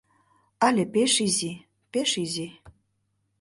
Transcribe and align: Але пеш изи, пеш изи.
Але 0.65 0.83
пеш 0.93 1.13
изи, 1.27 1.51
пеш 1.91 2.11
изи. 2.23 2.47